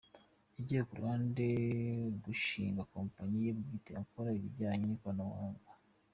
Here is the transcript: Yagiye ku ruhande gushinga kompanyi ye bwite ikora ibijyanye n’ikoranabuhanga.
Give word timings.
Yagiye 0.55 0.81
ku 0.87 0.93
ruhande 0.99 1.45
gushinga 2.23 2.81
kompanyi 2.95 3.37
ye 3.45 3.51
bwite 3.59 3.91
ikora 4.03 4.29
ibijyanye 4.37 4.83
n’ikoranabuhanga. 4.87 5.69